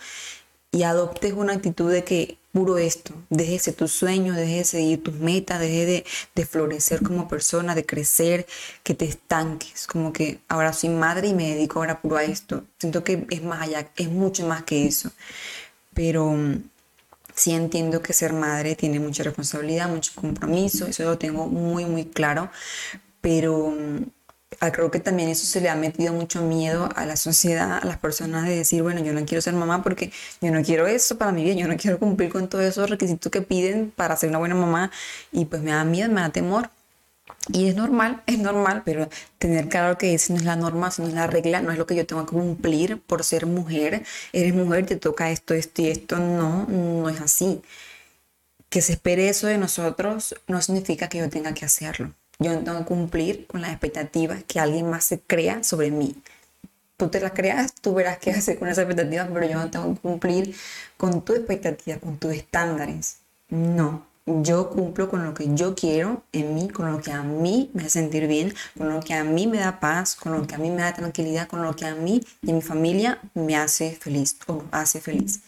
y 0.71 0.83
adoptes 0.83 1.33
una 1.33 1.53
actitud 1.53 1.91
de 1.91 2.05
que 2.05 2.37
puro 2.53 2.77
esto, 2.77 3.13
deje 3.29 3.59
de 3.59 3.73
tu 3.73 3.89
sueño, 3.89 4.33
deje 4.33 4.57
de 4.57 4.63
seguir 4.63 5.03
tus 5.03 5.15
metas, 5.15 5.59
deje 5.59 5.85
de, 5.85 6.05
de, 6.35 6.45
florecer 6.45 7.03
como 7.03 7.27
persona, 7.27 7.75
de 7.75 7.85
crecer, 7.85 8.47
que 8.83 8.95
te 8.95 9.05
estanques, 9.05 9.87
como 9.87 10.13
que 10.13 10.39
ahora 10.47 10.71
soy 10.71 10.89
madre 10.89 11.27
y 11.27 11.33
me 11.33 11.53
dedico 11.53 11.79
ahora 11.79 12.01
puro 12.01 12.15
a 12.15 12.23
esto. 12.23 12.63
Siento 12.79 13.03
que 13.03 13.27
es 13.29 13.43
más 13.43 13.61
allá, 13.61 13.91
es 13.97 14.09
mucho 14.09 14.47
más 14.47 14.63
que 14.63 14.87
eso. 14.87 15.11
Pero 15.93 16.33
sí 17.39 17.51
entiendo 17.53 18.01
que 18.01 18.13
ser 18.13 18.33
madre 18.33 18.75
tiene 18.75 18.99
mucha 18.99 19.23
responsabilidad, 19.23 19.89
mucho 19.89 20.11
compromiso, 20.15 20.87
eso 20.87 21.03
lo 21.03 21.17
tengo 21.17 21.47
muy, 21.47 21.85
muy 21.85 22.05
claro, 22.05 22.51
pero 23.21 23.71
mm, 23.71 24.03
Ah, 24.61 24.71
creo 24.71 24.89
que 24.91 24.99
también 24.99 25.29
eso 25.29 25.45
se 25.45 25.61
le 25.61 25.69
ha 25.69 25.75
metido 25.75 26.11
mucho 26.11 26.41
miedo 26.41 26.89
a 26.95 27.05
la 27.05 27.15
sociedad, 27.15 27.79
a 27.81 27.85
las 27.85 27.97
personas 27.97 28.45
de 28.45 28.55
decir, 28.55 28.81
bueno, 28.81 28.99
yo 29.01 29.13
no 29.13 29.23
quiero 29.25 29.41
ser 29.41 29.53
mamá 29.53 29.83
porque 29.83 30.11
yo 30.41 30.51
no 30.51 30.63
quiero 30.63 30.87
eso 30.87 31.17
para 31.17 31.31
mi 31.31 31.43
vida, 31.43 31.53
yo 31.53 31.67
no 31.67 31.77
quiero 31.77 31.99
cumplir 31.99 32.29
con 32.31 32.49
todos 32.49 32.65
esos 32.65 32.89
requisitos 32.89 33.31
que 33.31 33.41
piden 33.41 33.91
para 33.91 34.17
ser 34.17 34.29
una 34.29 34.39
buena 34.39 34.55
mamá 34.55 34.91
y 35.31 35.45
pues 35.45 35.61
me 35.61 35.71
da 35.71 35.83
miedo, 35.85 36.09
me 36.11 36.21
da 36.21 36.31
temor. 36.31 36.71
Y 37.47 37.67
es 37.67 37.75
normal, 37.75 38.21
es 38.27 38.37
normal, 38.37 38.83
pero 38.85 39.09
tener 39.39 39.69
claro 39.69 39.97
que 39.97 40.13
eso 40.13 40.33
no 40.33 40.39
es 40.39 40.45
la 40.45 40.55
norma, 40.55 40.89
eso 40.89 41.01
no 41.01 41.07
es 41.07 41.13
la 41.15 41.27
regla, 41.27 41.61
no 41.61 41.71
es 41.71 41.77
lo 41.77 41.87
que 41.87 41.95
yo 41.95 42.05
tengo 42.05 42.25
que 42.25 42.33
cumplir 42.33 43.01
por 43.01 43.23
ser 43.23 43.45
mujer. 43.45 44.03
Eres 44.33 44.53
mujer, 44.53 44.85
te 44.85 44.97
toca 44.97 45.31
esto, 45.31 45.53
esto 45.53 45.81
y 45.81 45.87
esto. 45.87 46.17
No, 46.17 46.65
no 46.67 47.09
es 47.09 47.21
así. 47.21 47.61
Que 48.69 48.81
se 48.81 48.93
espere 48.93 49.29
eso 49.29 49.47
de 49.47 49.57
nosotros 49.57 50.35
no 50.47 50.61
significa 50.61 51.09
que 51.09 51.19
yo 51.19 51.29
tenga 51.29 51.53
que 51.53 51.65
hacerlo. 51.65 52.13
Yo 52.37 52.53
no 52.53 52.59
tengo 52.63 52.79
que 52.79 52.85
cumplir 52.85 53.47
con 53.47 53.61
las 53.61 53.71
expectativas 53.71 54.43
que 54.43 54.59
alguien 54.59 54.89
más 54.89 55.05
se 55.05 55.19
crea 55.19 55.63
sobre 55.63 55.91
mí. 55.91 56.15
Tú 56.97 57.09
te 57.09 57.19
las 57.19 57.31
creas, 57.31 57.73
tú 57.73 57.93
verás 57.93 58.19
qué 58.19 58.31
hacer 58.31 58.59
con 58.59 58.67
esas 58.67 58.83
expectativas, 58.83 59.29
pero 59.33 59.47
yo 59.47 59.57
no 59.57 59.71
tengo 59.71 59.93
que 59.95 60.01
cumplir 60.01 60.55
con 60.97 61.23
tus 61.23 61.37
expectativas, 61.37 61.99
con 61.99 62.17
tus 62.17 62.33
estándares. 62.33 63.17
No, 63.49 64.05
yo 64.41 64.69
cumplo 64.69 65.09
con 65.09 65.23
lo 65.25 65.33
que 65.33 65.53
yo 65.55 65.75
quiero 65.75 66.23
en 66.31 66.55
mí, 66.55 66.69
con 66.69 66.91
lo 66.91 67.01
que 67.01 67.11
a 67.11 67.23
mí 67.23 67.69
me 67.73 67.81
hace 67.81 67.91
sentir 67.91 68.27
bien, 68.27 68.53
con 68.77 68.89
lo 68.89 68.99
que 68.99 69.13
a 69.13 69.23
mí 69.23 69.47
me 69.47 69.59
da 69.59 69.79
paz, 69.79 70.15
con 70.15 70.33
lo 70.33 70.45
que 70.45 70.55
a 70.55 70.57
mí 70.57 70.69
me 70.69 70.81
da 70.81 70.93
tranquilidad, 70.93 71.47
con 71.47 71.61
lo 71.63 71.75
que 71.75 71.85
a 71.85 71.95
mí 71.95 72.21
y 72.41 72.51
a 72.51 72.53
mi 72.53 72.61
familia 72.61 73.19
me 73.33 73.55
hace 73.55 73.91
feliz 73.91 74.37
o 74.47 74.63
hace 74.71 75.01
feliz. 75.01 75.41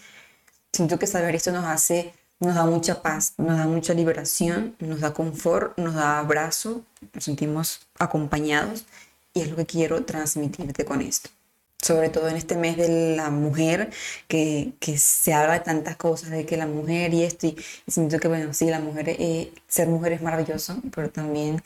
Siento 0.74 0.98
que 1.00 1.08
saber 1.08 1.36
esto 1.36 1.52
nos 1.52 1.66
hace 1.66 2.14
nos 2.42 2.56
da 2.56 2.66
mucha 2.66 3.04
paz, 3.04 3.36
nos 3.38 3.56
da 3.58 3.68
mucha 3.68 3.94
liberación, 3.94 4.76
nos 4.80 5.00
da 5.00 5.14
confort, 5.14 5.78
nos 5.78 5.94
da 5.94 6.20
abrazo, 6.20 6.84
nos 7.14 7.24
sentimos 7.24 7.88
acompañados 8.00 8.86
y 9.34 9.42
es 9.42 9.50
lo 9.50 9.56
que 9.56 9.68
quiero 9.68 10.04
transmitirte 10.04 10.84
con 10.84 11.02
esto. 11.02 11.30
Sobre 11.82 12.10
todo 12.10 12.30
en 12.30 12.36
este 12.38 12.56
mes 12.56 12.78
de 12.78 13.16
la 13.16 13.30
mujer, 13.32 13.90
que, 14.28 14.74
que 14.80 14.98
se 14.98 15.34
habla 15.34 15.54
de 15.54 15.60
tantas 15.62 15.96
cosas, 15.98 16.30
de 16.30 16.46
que 16.46 16.58
la 16.58 16.68
mujer 16.68 17.14
y 17.14 17.24
esto, 17.24 17.48
y, 17.48 17.58
siento 17.88 18.20
que, 18.20 18.28
bueno, 18.28 18.54
sí, 18.54 18.66
la 18.66 18.80
mujer, 18.80 19.10
eh, 19.10 19.52
ser 19.68 19.88
mujer 19.88 20.14
es 20.14 20.22
maravilloso, 20.22 20.82
pero 20.94 21.10
también 21.10 21.64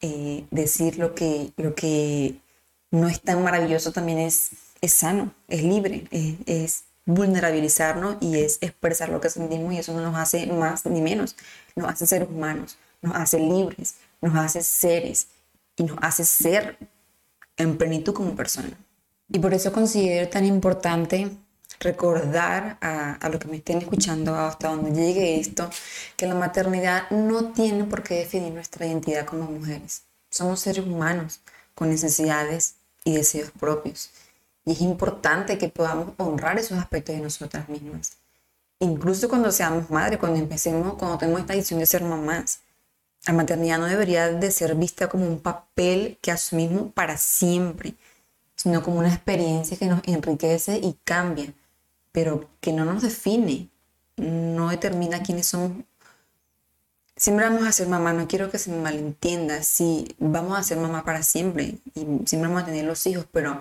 eh, 0.00 0.44
decir 0.50 0.98
lo 0.98 1.14
que, 1.14 1.52
lo 1.56 1.74
que 1.74 2.36
no 2.90 3.08
es 3.08 3.20
tan 3.20 3.42
maravilloso 3.42 3.92
también 3.92 4.18
es, 4.18 4.50
es 4.80 4.92
sano, 4.94 5.34
es 5.48 5.62
libre, 5.62 6.06
es, 6.46 6.84
vulnerabilizarnos 7.04 8.16
y 8.20 8.38
es 8.38 8.58
expresar 8.60 9.08
lo 9.08 9.20
que 9.20 9.28
sentimos 9.28 9.72
y 9.74 9.78
eso 9.78 9.92
no 9.92 10.02
nos 10.02 10.16
hace 10.16 10.46
más 10.46 10.86
ni 10.86 11.00
menos, 11.00 11.34
nos 11.74 11.90
hace 11.90 12.06
ser 12.06 12.24
humanos, 12.24 12.78
nos 13.00 13.16
hace 13.16 13.40
libres, 13.40 13.96
nos 14.20 14.36
hace 14.36 14.62
seres 14.62 15.26
y 15.76 15.82
nos 15.82 15.98
hace 16.00 16.24
ser 16.24 16.78
en 17.56 17.76
plenitud 17.76 18.14
como 18.14 18.36
persona. 18.36 18.70
Y 19.32 19.38
por 19.38 19.54
eso 19.54 19.72
considero 19.72 20.28
tan 20.28 20.44
importante 20.44 21.30
recordar 21.80 22.76
a, 22.82 23.14
a 23.14 23.28
lo 23.30 23.38
que 23.38 23.48
me 23.48 23.56
estén 23.56 23.78
escuchando 23.78 24.36
hasta 24.36 24.68
donde 24.68 24.92
llegue 24.92 25.40
esto, 25.40 25.70
que 26.16 26.26
la 26.26 26.34
maternidad 26.34 27.10
no 27.10 27.52
tiene 27.52 27.84
por 27.84 28.02
qué 28.02 28.16
definir 28.16 28.52
nuestra 28.52 28.86
identidad 28.86 29.24
como 29.24 29.44
mujeres. 29.44 30.02
Somos 30.30 30.60
seres 30.60 30.86
humanos 30.86 31.40
con 31.74 31.88
necesidades 31.88 32.74
y 33.04 33.14
deseos 33.14 33.50
propios. 33.58 34.10
Y 34.66 34.72
es 34.72 34.80
importante 34.82 35.56
que 35.58 35.68
podamos 35.68 36.10
honrar 36.18 36.58
esos 36.58 36.78
aspectos 36.78 37.16
de 37.16 37.22
nosotras 37.22 37.68
mismas. 37.70 38.12
Incluso 38.78 39.28
cuando 39.28 39.50
seamos 39.50 39.90
madres, 39.90 40.18
cuando 40.18 40.38
empecemos, 40.38 40.94
cuando 40.94 41.16
tenemos 41.16 41.40
esta 41.40 41.54
decisión 41.54 41.80
de 41.80 41.86
ser 41.86 42.04
mamás. 42.04 42.60
La 43.26 43.32
maternidad 43.32 43.78
no 43.78 43.86
debería 43.86 44.28
de 44.28 44.50
ser 44.50 44.74
vista 44.74 45.08
como 45.08 45.26
un 45.26 45.40
papel 45.40 46.18
que 46.20 46.32
asumimos 46.32 46.92
para 46.92 47.16
siempre, 47.16 47.94
sino 48.62 48.80
como 48.80 49.00
una 49.00 49.12
experiencia 49.12 49.76
que 49.76 49.86
nos 49.86 50.02
enriquece 50.06 50.78
y 50.78 50.96
cambia, 51.02 51.52
pero 52.12 52.48
que 52.60 52.72
no 52.72 52.84
nos 52.84 53.02
define, 53.02 53.68
no 54.16 54.70
determina 54.70 55.24
quiénes 55.24 55.46
somos. 55.48 55.84
Siempre 57.16 57.44
vamos 57.44 57.66
a 57.66 57.72
ser 57.72 57.88
mamá, 57.88 58.12
no 58.12 58.28
quiero 58.28 58.52
que 58.52 58.58
se 58.58 58.70
me 58.70 58.76
malentienda, 58.76 59.64
sí, 59.64 60.14
vamos 60.20 60.56
a 60.56 60.62
ser 60.62 60.78
mamá 60.78 61.04
para 61.04 61.24
siempre 61.24 61.78
y 61.96 62.06
siempre 62.24 62.42
vamos 62.42 62.62
a 62.62 62.66
tener 62.66 62.84
los 62.84 63.04
hijos, 63.08 63.26
pero 63.32 63.60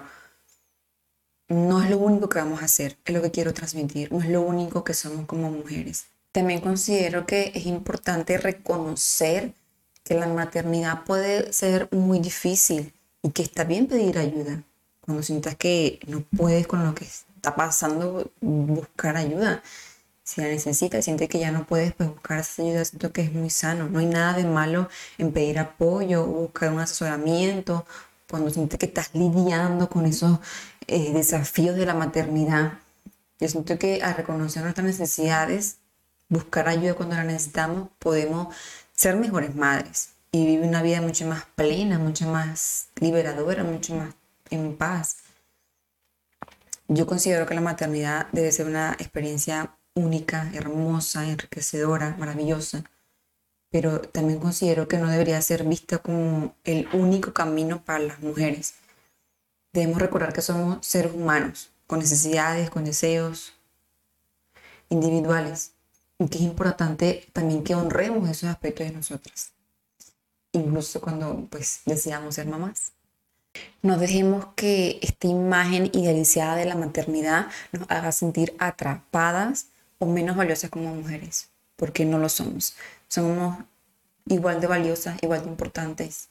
no 1.47 1.81
es 1.81 1.89
lo 1.89 1.97
único 1.97 2.29
que 2.29 2.37
vamos 2.37 2.61
a 2.61 2.65
hacer, 2.65 2.95
es 3.03 3.15
lo 3.15 3.23
que 3.23 3.31
quiero 3.31 3.55
transmitir, 3.55 4.11
no 4.11 4.19
es 4.19 4.29
lo 4.29 4.41
único 4.41 4.83
que 4.83 4.93
somos 4.93 5.25
como 5.25 5.49
mujeres. 5.49 6.05
También 6.31 6.61
considero 6.61 7.25
que 7.25 7.51
es 7.55 7.65
importante 7.65 8.37
reconocer 8.37 9.55
que 10.03 10.13
la 10.13 10.27
maternidad 10.27 11.05
puede 11.05 11.53
ser 11.53 11.89
muy 11.91 12.19
difícil 12.19 12.93
y 13.23 13.31
que 13.31 13.41
está 13.41 13.63
bien 13.63 13.87
pedir 13.87 14.19
ayuda. 14.19 14.63
Cuando 15.11 15.23
sientas 15.23 15.57
que 15.57 15.99
no 16.07 16.21
puedes 16.21 16.67
con 16.67 16.85
lo 16.85 16.95
que 16.95 17.03
está 17.03 17.53
pasando, 17.53 18.31
buscar 18.39 19.17
ayuda. 19.17 19.61
Si 20.23 20.39
la 20.39 20.47
necesitas, 20.47 21.03
sientes 21.03 21.27
que 21.27 21.37
ya 21.37 21.51
no 21.51 21.67
puedes, 21.67 21.91
pues 21.91 22.07
buscar 22.07 22.39
esa 22.39 22.61
ayuda. 22.61 22.85
Siento 22.85 23.11
que 23.11 23.23
es 23.23 23.33
muy 23.33 23.49
sano. 23.49 23.89
No 23.89 23.99
hay 23.99 24.05
nada 24.05 24.37
de 24.37 24.45
malo 24.45 24.87
en 25.17 25.33
pedir 25.33 25.59
apoyo, 25.59 26.25
buscar 26.25 26.71
un 26.71 26.79
asesoramiento, 26.79 27.85
cuando 28.29 28.49
sientes 28.51 28.79
que 28.79 28.85
estás 28.85 29.09
lidiando 29.11 29.89
con 29.89 30.05
esos 30.05 30.39
eh, 30.87 31.11
desafíos 31.11 31.75
de 31.75 31.85
la 31.85 31.93
maternidad. 31.93 32.79
Yo 33.37 33.49
siento 33.49 33.77
que 33.77 34.01
al 34.01 34.15
reconocer 34.15 34.63
nuestras 34.63 34.87
necesidades, 34.87 35.79
buscar 36.29 36.69
ayuda 36.69 36.93
cuando 36.93 37.15
la 37.17 37.25
necesitamos, 37.25 37.89
podemos 37.99 38.55
ser 38.93 39.17
mejores 39.17 39.55
madres 39.55 40.11
y 40.31 40.45
vivir 40.45 40.65
una 40.65 40.81
vida 40.81 41.01
mucho 41.01 41.27
más 41.27 41.43
plena, 41.55 41.99
mucho 41.99 42.29
más 42.29 42.87
liberadora, 43.01 43.65
mucho 43.65 43.93
más 43.95 44.13
en 44.51 44.77
paz. 44.77 45.17
Yo 46.87 47.07
considero 47.07 47.45
que 47.45 47.55
la 47.55 47.61
maternidad 47.61 48.27
debe 48.31 48.51
ser 48.51 48.67
una 48.67 48.93
experiencia 48.99 49.75
única, 49.95 50.51
hermosa, 50.53 51.27
enriquecedora, 51.27 52.15
maravillosa, 52.19 52.83
pero 53.69 54.01
también 54.01 54.39
considero 54.39 54.87
que 54.87 54.97
no 54.97 55.09
debería 55.09 55.41
ser 55.41 55.63
vista 55.63 55.97
como 55.97 56.55
el 56.63 56.87
único 56.93 57.33
camino 57.33 57.83
para 57.83 57.99
las 57.99 58.19
mujeres 58.19 58.75
debemos 59.73 59.99
recordar 59.99 60.33
que 60.33 60.41
somos 60.41 60.85
seres 60.85 61.13
humanos, 61.13 61.71
con 61.87 61.99
necesidades, 61.99 62.69
con 62.69 62.85
deseos 62.85 63.53
individuales, 64.89 65.73
y 66.19 66.27
que 66.27 66.37
es 66.37 66.43
importante 66.43 67.27
también 67.33 67.63
que 67.63 67.75
honremos 67.75 68.29
esos 68.29 68.49
aspectos 68.49 68.87
de 68.87 68.93
nosotras, 68.93 69.53
incluso 70.51 71.01
cuando 71.01 71.47
pues 71.49 71.81
deseamos 71.85 72.35
ser 72.35 72.47
mamás. 72.47 72.91
No 73.81 73.97
dejemos 73.97 74.47
que 74.55 74.99
esta 75.01 75.27
imagen 75.27 75.87
idealizada 75.93 76.55
de 76.55 76.65
la 76.65 76.75
maternidad 76.75 77.47
nos 77.71 77.89
haga 77.89 78.11
sentir 78.11 78.55
atrapadas 78.59 79.67
o 79.99 80.05
menos 80.05 80.35
valiosas 80.35 80.69
como 80.69 80.93
mujeres, 80.93 81.49
porque 81.75 82.05
no 82.05 82.17
lo 82.17 82.29
somos. 82.29 82.75
Somos 83.07 83.57
igual 84.27 84.61
de 84.61 84.67
valiosas, 84.67 85.21
igual 85.21 85.43
de 85.43 85.49
importantes. 85.49 86.29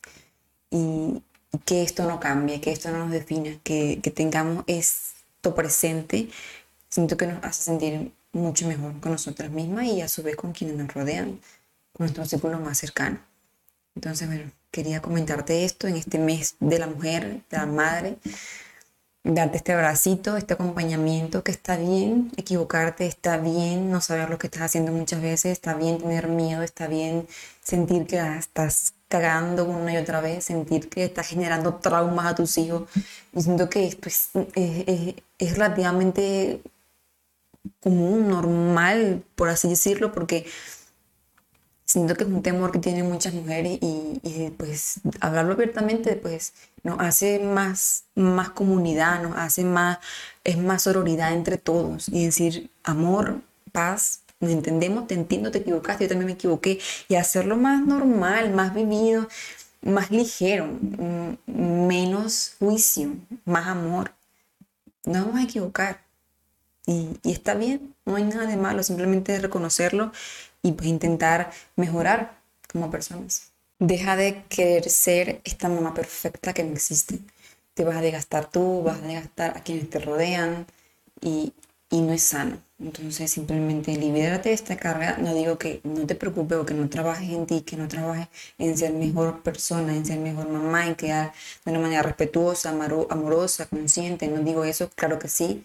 Y, 0.71 1.23
que 1.65 1.83
esto 1.83 2.05
no 2.05 2.21
cambie, 2.21 2.61
que 2.61 2.71
esto 2.71 2.93
no 2.93 2.99
nos 2.99 3.11
defina, 3.11 3.59
que, 3.65 3.99
que 4.01 4.13
tengamos 4.13 4.63
esto 4.69 5.53
presente, 5.53 6.31
siento 6.89 7.17
que 7.17 7.27
nos 7.27 7.43
hace 7.43 7.65
sentir 7.65 8.13
mucho 8.33 8.69
mejor 8.69 9.01
con 9.01 9.11
nosotras 9.11 9.51
mismas 9.51 9.87
y 9.87 10.01
a 10.01 10.07
su 10.07 10.23
vez 10.23 10.37
con 10.37 10.53
quienes 10.53 10.77
nos 10.77 10.95
rodean, 10.95 11.41
con 11.93 12.05
nuestro 12.05 12.25
círculo 12.25 12.61
más 12.61 12.79
cercano. 12.79 13.19
Entonces, 13.97 14.29
bueno, 14.29 14.51
quería 14.71 15.03
comentarte 15.03 15.65
esto 15.65 15.87
en 15.89 15.97
este 15.97 16.19
mes 16.19 16.57
de 16.61 16.79
la 16.79 16.87
mujer, 16.87 17.43
de 17.51 17.57
la 17.57 17.67
madre, 17.67 18.17
darte 19.23 19.59
este 19.59 19.73
abracito, 19.73 20.37
este 20.37 20.55
acompañamiento, 20.55 21.45
que 21.45 21.51
está 21.51 21.77
bien 21.77 22.33
equivocarte, 22.37 23.07
está 23.07 23.37
bien 23.37 23.91
no 23.91 24.01
saber 24.01 24.31
lo 24.31 24.39
que 24.39 24.47
estás 24.47 24.63
haciendo 24.63 24.93
muchas 24.93 25.21
veces, 25.21 25.53
está 25.53 25.75
bien 25.75 25.99
tener 25.99 26.29
miedo, 26.29 26.63
está 26.63 26.87
bien 26.87 27.27
sentir 27.63 28.07
que 28.07 28.19
estás 28.39 28.95
cagando 29.09 29.65
una 29.65 29.93
y 29.93 29.97
otra 29.97 30.21
vez, 30.21 30.45
sentir 30.45 30.89
que 30.89 31.05
estás 31.05 31.27
generando 31.27 31.75
traumas 31.75 32.27
a 32.27 32.35
tus 32.35 32.57
hijos. 32.59 32.89
Y 33.35 33.43
siento 33.43 33.69
que 33.69 33.87
esto 33.87 34.09
es, 34.09 34.31
es, 34.55 35.53
relativamente 35.53 36.63
común, 37.81 38.29
normal, 38.29 39.23
por 39.35 39.49
así 39.49 39.69
decirlo, 39.69 40.13
porque 40.13 40.47
siento 41.91 42.15
que 42.15 42.23
es 42.23 42.31
un 42.31 42.43
temor 42.43 42.71
que 42.71 42.79
tienen 42.79 43.11
muchas 43.11 43.35
mujeres 43.35 43.79
y, 43.81 44.21
y, 44.23 44.51
pues 44.57 45.01
hablarlo 45.21 45.55
abiertamente 45.55 46.15
pues 46.15 46.53
nos 46.85 47.01
hace 47.01 47.41
más, 47.41 48.05
más 48.15 48.51
comunidad, 48.51 49.21
nos 49.21 49.37
hace 49.37 49.65
más, 49.65 49.99
es 50.45 50.57
más 50.57 50.83
sororidad 50.83 51.33
entre 51.33 51.59
todos 51.59 52.09
y 52.09 52.27
decir 52.27 52.71
amor, 52.85 53.41
paz, 53.73 54.21
nos 54.39 54.53
entendemos, 54.53 55.09
te 55.09 55.15
entiendo, 55.15 55.51
te 55.51 55.59
equivocaste, 55.59 56.05
yo 56.05 56.09
también 56.11 56.27
me 56.27 56.33
equivoqué, 56.35 56.79
y 57.09 57.17
hacerlo 57.17 57.57
más 57.57 57.85
normal, 57.85 58.53
más 58.53 58.73
vivido, 58.73 59.29
más 59.83 60.13
ligero, 60.13 60.67
mm, 60.67 61.87
menos 61.89 62.55
juicio, 62.59 63.17
más 63.45 63.67
amor. 63.67 64.13
No 65.05 65.27
vamos 65.27 65.41
a 65.41 65.43
equivocar. 65.43 66.03
Y, 66.87 67.19
y, 67.23 67.33
está 67.33 67.55
bien, 67.55 67.95
no 68.07 68.17
hay 68.17 68.25
nada 68.25 68.47
de 68.47 68.57
malo, 68.57 68.83
simplemente 68.83 69.39
reconocerlo 69.39 70.13
y 70.63 70.73
pues 70.73 70.89
intentar 70.89 71.51
mejorar 71.77 72.39
como 72.73 72.91
personas. 72.91 73.53
Deja 73.79 74.17
de 74.17 74.45
querer 74.49 74.89
ser 74.91 75.41
esta 75.45 75.69
mamá 75.69 75.95
perfecta 75.95 76.53
que 76.53 76.65
no 76.65 76.73
existe. 76.73 77.21
Te 77.75 77.85
vas 77.85 77.97
a 77.97 78.03
desgastar 78.03 78.51
tú, 78.51 78.83
vas 78.83 79.03
a 79.03 79.07
desgastar 79.07 79.57
a 79.57 79.63
quienes 79.63 79.89
te 79.89 79.99
rodean 80.01 80.67
y, 81.21 81.55
y 81.91 82.01
no 82.03 82.13
es 82.13 82.23
sano. 82.25 82.59
Entonces 82.79 83.31
simplemente 83.31 83.97
libérate 83.97 84.51
de 84.51 84.55
esta 84.55 84.77
carga. 84.77 85.19
No 85.19 85.35
digo 85.35 85.59
que 85.59 85.81
no 85.85 86.07
te 86.07 86.15
preocupes 86.15 86.59
o 86.59 86.67
que 86.67 86.75
no 86.75 86.89
trabajes 86.89 87.31
en 87.31 87.47
ti, 87.47 87.63
que 87.63 87.77
no 87.77 87.89
trabajes 87.89 88.29
en 88.59 88.77
ser 88.77 88.93
mejor 88.93 89.43
persona, 89.43 89.95
en 89.95 90.07
ser 90.07 90.19
mejor 90.19 90.49
mamá, 90.49 90.87
en 90.87 90.95
quedar 90.95 91.33
de 91.65 91.71
una 91.73 91.81
manera 91.81 92.03
respetuosa, 92.03 92.71
amorosa, 92.71 93.67
consciente. 93.67 94.29
No 94.29 94.43
digo 94.43 94.65
eso, 94.65 94.91
claro 94.95 95.19
que 95.19 95.29
sí. 95.29 95.65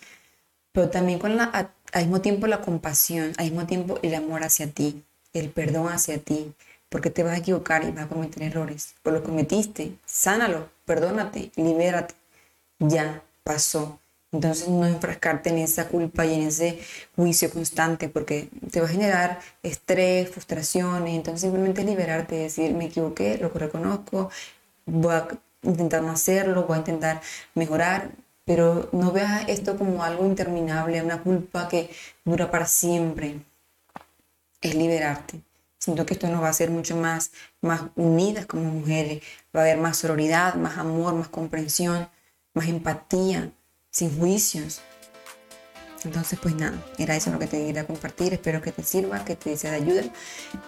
Pero 0.74 0.90
también 0.90 1.20
con 1.20 1.38
la, 1.38 1.72
al 1.96 2.04
mismo 2.04 2.22
tiempo 2.22 2.46
la 2.48 2.62
compasión, 2.62 3.34
al 3.38 3.46
mismo 3.46 3.66
tiempo 3.66 4.00
el 4.04 4.14
amor 4.16 4.44
hacia 4.44 4.68
ti, 4.68 5.04
el 5.34 5.50
perdón 5.50 5.88
hacia 5.88 6.18
ti. 6.18 6.54
Porque 6.90 7.10
te 7.10 7.24
vas 7.24 7.34
a 7.34 7.38
equivocar 7.38 7.84
y 7.84 7.92
vas 7.92 8.06
a 8.06 8.08
cometer 8.08 8.44
errores. 8.44 8.96
Por 9.02 9.14
lo 9.14 9.24
cometiste, 9.24 9.94
sánalo, 10.06 10.70
perdónate, 10.86 11.52
libérate. 11.56 12.14
Ya 12.80 13.24
pasó 13.44 14.00
entonces 14.36 14.68
no 14.68 14.86
enfrascarte 14.86 15.50
en 15.50 15.60
esa 15.60 15.88
culpa 15.88 16.25
y 16.25 16.34
en 16.34 16.48
ese 16.48 16.80
juicio 17.16 17.50
constante 17.50 18.10
porque 18.10 18.50
te 18.70 18.82
va 18.82 18.88
a 18.88 18.90
generar 18.90 19.40
estrés, 19.64 20.30
frustraciones. 20.30 21.16
Entonces 21.16 21.42
simplemente 21.42 21.84
liberarte, 21.86 22.36
decir, 22.36 22.74
me 22.74 22.86
equivoqué, 22.86 23.38
lo 23.38 23.50
reconozco, 23.50 24.30
voy 24.86 25.14
a 25.14 25.28
intentar 25.64 26.04
no 26.04 26.12
hacerlo, 26.12 26.66
voy 26.66 26.75
a 26.75 26.80
intentar 26.80 27.22
mejorar, 27.54 28.12
pero 28.46 28.90
no 28.92 29.12
veas 29.12 29.50
esto 29.50 29.78
como 29.78 30.04
algo 30.04 30.25
interminable, 30.25 31.02
una 31.02 31.22
culpa 31.22 31.68
que 31.68 31.90
dura 32.24 32.52
para 32.52 32.68
siempre. 32.68 33.42
Es 34.62 34.75
liberarte. 34.75 35.42
Siento 35.80 36.06
que 36.06 36.14
esto 36.14 36.28
nos 36.30 36.42
va 36.42 36.48
a 36.48 36.52
hacer 36.52 36.70
mucho 36.70 36.96
más, 36.96 37.32
más 37.62 37.82
unidas 37.96 38.46
como 38.46 38.64
mujeres. 38.64 39.22
Va 39.56 39.62
a 39.62 39.64
haber 39.64 39.78
más 39.78 39.98
sororidad, 39.98 40.56
más 40.56 40.78
amor, 40.78 41.14
más 41.16 41.28
comprensión, 41.28 42.08
más 42.54 42.68
empatía 42.68 43.52
sin 43.92 44.18
juicios. 44.18 44.82
Entonces, 46.04 46.38
pues 46.42 46.56
nada, 46.56 46.78
era 47.00 47.16
eso 47.16 47.32
lo 47.32 47.40
que 47.40 47.48
te 47.48 47.66
quería 47.66 47.88
compartir. 47.88 48.34
Espero 48.34 48.62
que 48.62 48.72
te 48.72 48.84
sirva, 48.84 49.25
que 49.25 49.36
te 49.36 49.58
sea 49.58 49.72
de 49.72 49.78
ayuda, 49.78 50.04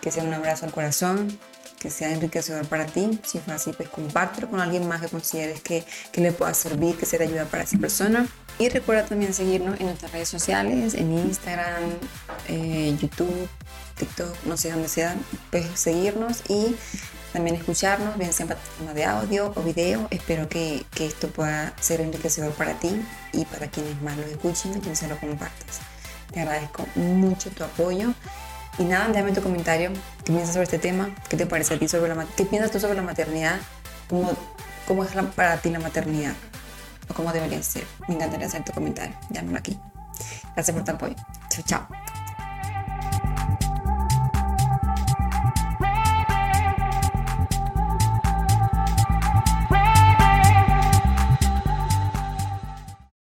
que 0.02 0.12
sea 0.12 0.24
un 0.24 0.34
abrazo 0.34 0.66
al 0.66 0.72
corazón, 0.72 1.38
que 1.80 1.90
sea 1.90 2.12
enriquecedor 2.12 2.68
para 2.68 2.86
ti. 2.86 3.20
Si 3.26 3.40
fue 3.40 3.54
así, 3.54 3.72
pues 3.74 3.90
compártelo 3.90 4.50
con 4.50 4.60
alguien 4.60 4.88
más 4.88 5.02
que 5.02 5.08
consideres 5.08 5.62
que, 5.62 5.86
que 6.12 6.22
le 6.22 6.32
pueda 6.32 6.54
servir, 6.54 6.96
que 6.98 7.06
sea 7.06 7.20
de 7.20 7.26
ayuda 7.26 7.46
para 7.46 7.64
esa 7.64 7.78
persona. 7.78 8.28
Y 8.60 8.70
recuerda 8.70 9.06
también 9.06 9.34
seguirnos 9.34 9.80
en 9.80 9.86
nuestras 9.86 10.12
redes 10.12 10.30
sociales, 10.30 10.96
en 10.96 11.14
Instagram, 11.14 11.84
eh, 12.48 12.98
YouTube, 13.00 13.48
TikTok, 13.98 14.46
no 14.46 14.58
sé 14.58 14.72
dónde 14.72 14.90
sea, 14.90 15.16
pues 15.52 15.68
seguirnos 15.76 16.42
y 16.50 16.76
también 17.34 17.56
escucharnos, 17.56 18.18
bien 18.18 18.34
sea 18.34 18.46
en 18.46 18.48
plataforma 18.48 18.94
de 18.94 19.06
audio 19.06 19.54
o 19.56 19.62
video. 19.62 20.08
Espero 20.10 20.50
que, 20.50 20.86
que, 20.92 21.06
esto 21.06 21.28
pueda 21.28 21.74
ser 21.80 22.02
enriquecedor 22.02 22.52
para 22.54 22.80
ti 22.80 23.00
y 23.32 23.46
para 23.46 23.68
quienes 23.68 24.02
más 24.02 24.18
lo 24.18 24.24
escuchen 24.24 24.76
y 24.76 24.80
quienes 24.80 24.98
se 24.98 25.08
lo 25.08 25.20
compartas. 25.20 25.82
Te 26.32 26.42
agradezco 26.42 26.88
mucho 26.96 27.52
tu 27.52 27.64
apoyo. 27.64 28.14
Y 28.80 28.84
nada, 28.84 29.08
déjame 29.10 29.34
tu 29.34 29.42
comentario. 29.42 29.92
¿Qué 30.28 30.34
piensas 30.34 30.56
sobre 30.56 30.66
este 30.66 30.78
tema? 30.78 31.10
¿Qué 31.30 31.38
te 31.38 31.46
parece 31.46 31.76
a 31.76 31.80
ti 31.80 31.88
sobre 31.88 32.14
la 32.14 32.26
¿Qué 32.36 32.44
piensas 32.44 32.70
tú 32.70 32.82
sobre 32.82 32.96
la 32.96 33.02
maternidad? 33.02 33.62
¿Cómo, 34.10 34.36
cómo 34.86 35.06
es 35.06 35.12
para 35.34 35.56
ti 35.56 35.70
la 35.70 35.80
maternidad? 35.80 36.34
¿O 37.08 37.14
cómo 37.14 37.32
debería 37.32 37.64
ser? 37.64 37.86
Me 38.10 38.16
encantaría 38.16 38.46
hacer 38.46 38.66
tu 38.66 38.74
comentario. 38.74 39.16
Llámalo 39.30 39.58
aquí. 39.58 39.80
Gracias 40.54 40.76
por 40.76 40.84
tu 40.84 40.92
apoyo. 40.92 41.16
Chao, 41.50 41.64
chao. 41.66 41.88